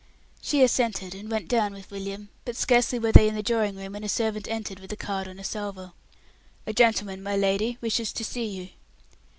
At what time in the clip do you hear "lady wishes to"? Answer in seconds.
7.37-8.23